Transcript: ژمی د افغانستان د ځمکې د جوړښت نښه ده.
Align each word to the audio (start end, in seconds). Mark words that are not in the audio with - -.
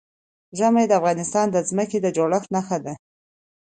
ژمی 0.57 0.85
د 0.87 0.91
افغانستان 0.99 1.45
د 1.51 1.57
ځمکې 1.69 1.97
د 2.01 2.07
جوړښت 2.17 2.49
نښه 2.55 2.77
ده. 2.85 2.93